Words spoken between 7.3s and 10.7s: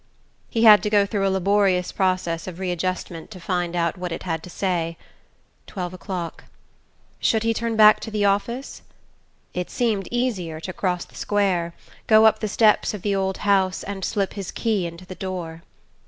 he turn back to the office? It seemed easier